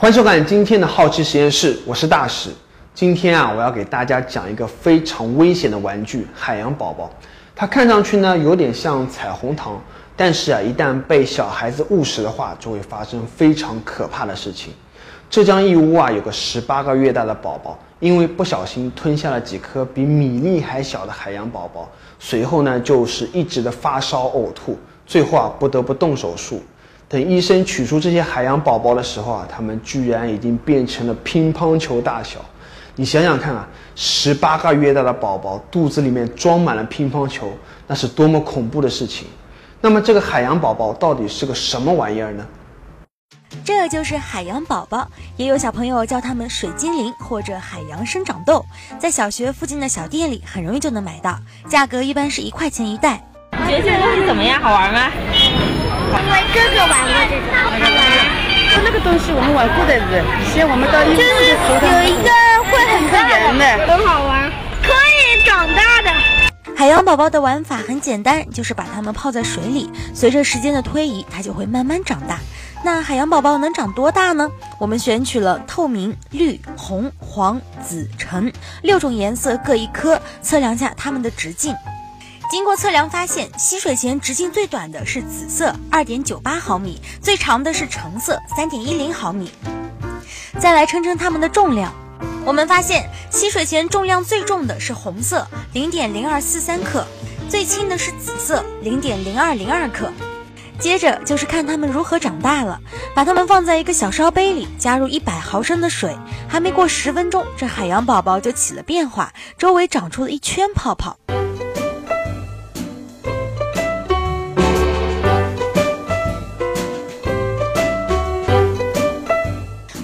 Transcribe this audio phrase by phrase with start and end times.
[0.00, 2.48] 欢迎收看今天的好奇实验室，我是大使。
[2.94, 7.10] 今天啊，我要给大家讲一个非常危险的玩具——海洋宝宝。
[7.54, 9.78] 它看上去呢有点像彩虹糖，
[10.16, 14.72] 但是啊，一旦被小孩子误食的话，就会发生非常可怕的事情。
[15.28, 21.86] 浙江义乌啊，有个十八个月大的宝宝，因为不小心吞下了几颗比米粒还小的海洋宝宝，
[22.18, 26.62] 随后呢就是一直的发烧呕吐，最后啊不得不动手术。
[27.10, 32.38] 等医生取出这些海洋宝宝的时候啊，他们居然已经变成了乒乓球大小。
[32.94, 37.52] 你想想看啊，十八个月大的宝宝肚子里面装满了乒乓球，
[37.88, 39.26] 那是多么恐怖的事情。
[39.80, 42.46] 那么这个海洋宝宝到底是个什么玩意儿呢？
[43.64, 48.64] 这就是海洋宝宝，也有小朋友叫它们水精灵或者海洋生长豆，
[49.00, 51.36] 在小学附近的小店里很容易就能买到，
[51.68, 53.20] 价格一般是一块钱一袋。
[53.66, 54.62] 觉得这个东西怎么样？
[54.62, 55.10] 好玩吗？
[56.10, 57.78] 因为哥哥玩过这种，好玩。
[58.82, 58.98] 那个
[59.60, 62.30] 东西我们玩过的是，以前我们到就是有一个
[62.70, 64.50] 会很大的，很好玩，
[64.82, 66.10] 可以长大的。
[66.74, 72.38] 海洋宝宝的玩法很简单，就是把它们泡在水里，随着时间的推移，它就会慢慢长大。
[72.82, 74.48] 那海洋宝宝能长多大呢？
[74.78, 78.50] 我们选取了透明、绿、红、黄、紫、橙
[78.82, 81.74] 六种颜色各一颗，测量下它们的直径。
[82.50, 89.52] 经过测量发现，吸水前直径最短的是紫色，二点九八毫米；最长的是橙色，三点一零毫米。
[90.58, 91.94] 再来称称它们的重量，
[92.44, 97.04] 我们发现吸水前重量最重的是红色，零点零二四三克；
[97.48, 100.10] 最轻的是紫色，零点零二零二克。
[100.80, 102.80] 接着就是看它们如何长大了，
[103.14, 111.16] 把它们放在一个小烧杯里，加入一百毫升的水，还没过十分钟，这海洋宝宝就起了变化，周围长出了一圈泡泡。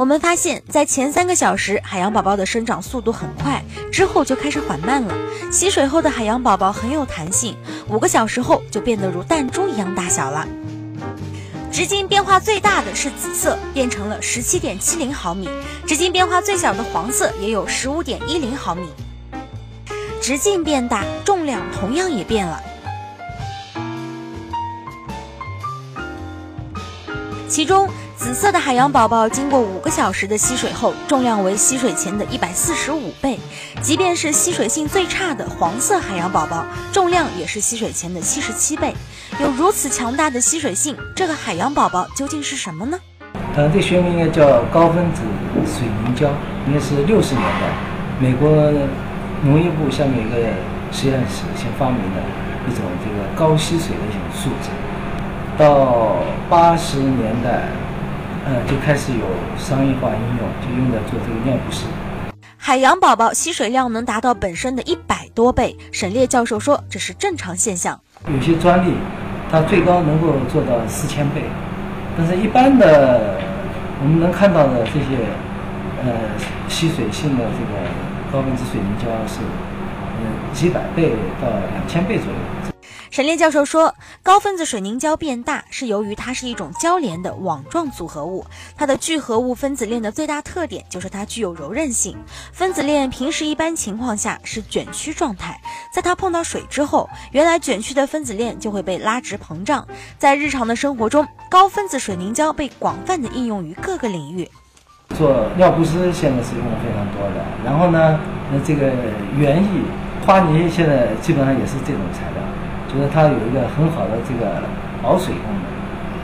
[0.00, 3.62] 我们发现，在前三个小时，海洋宝宝的生长速度很快，
[3.92, 5.14] 之后就开始缓慢了。
[5.52, 7.54] 吸水后的海洋宝宝很有弹性，
[7.86, 10.48] 五个小时后就变得如弹珠一样大小了。
[11.70, 15.46] 直径变化最大的是紫色，变成了十七点七零毫米；
[15.86, 18.88] 直径变化最小的黄色也有十五点一零毫米。
[20.22, 22.58] 直径变大，重量同样也变了。
[27.50, 27.88] 其中。
[28.16, 33.40] 紫色的海洋宝宝经过五个小时的吸水后，重量为吸水前的一百四十五倍。
[33.80, 38.94] 即便是吸水性最差的黄色海洋宝宝，重量也是吸水前的七十七倍。
[39.40, 42.98] 有如此强大的吸水性，这个海洋宝宝究竟是什么呢？
[43.56, 45.22] 呃，这学名应该叫高分子
[45.64, 46.28] 水凝胶，
[46.66, 47.72] 应该是六十年代
[48.20, 48.50] 美国
[49.42, 50.36] 农业部下面一个
[50.92, 52.20] 实验室先发明的
[52.68, 54.68] 一种这个高吸水的一种树脂，
[55.60, 56.16] 到
[56.48, 57.68] 八十年代。
[58.42, 59.26] 呃，就开始有
[59.58, 61.84] 商业化应用，就用来做这个尿不湿。
[62.56, 68.00] 海洋宝宝吸水量能达到本身的一百多倍，沈烈教授说这是正常现象。
[68.34, 68.94] 有些专利，
[69.52, 71.42] 它最高能够做到四千倍，
[72.16, 73.36] 但是一般的
[74.00, 75.28] 我们能看到的这些
[76.02, 76.10] 呃
[76.66, 77.78] 吸水性的这个
[78.32, 79.40] 高分子水凝胶是
[80.18, 82.38] 嗯几百倍到两千倍左右。
[83.20, 88.46] 陈烈教授说，高分子水凝胶变大是由于它是一种交联的网状组合物。
[88.74, 92.16] 它的聚合物分子链的最大特点就是它具有柔韧性。
[92.50, 95.60] 分子链平时一般情况下是卷曲状态，
[95.94, 99.86] 在它碰到水之后，原来卷曲的分子链就会被拉直膨胀。
[100.16, 104.50] 在日常的生活中，高分子水凝胶被广泛的应用于各个领域。
[105.14, 107.44] 做尿不湿现在是用的非常多的。
[107.66, 108.18] 然后呢，
[108.50, 108.90] 那这个
[109.36, 109.82] 园艺
[110.24, 112.40] 花泥现在基本上也是这种材料。
[112.92, 114.60] 就是它有一个很好的这个
[115.00, 115.62] 保水功能，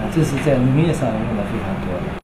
[0.02, 2.16] 啊，这是在农业上用的非常多的。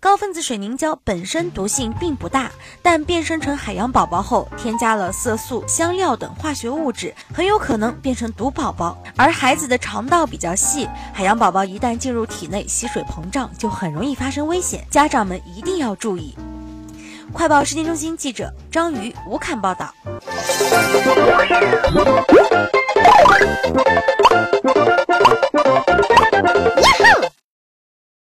[0.00, 2.50] 高分子水凝胶本身毒性并不大，
[2.82, 9.00] 但变身成海洋宝宝后，添加了色素、香料等化学物质，很有可能变成毒宝宝。
[9.16, 16.36] 而孩子的肠道比较细，海洋宝宝一旦进入体内吸水膨胀，就很容易发生危险，家长们一定要注意。
[17.32, 19.94] 快报时间中心记者张瑜、吴侃报道。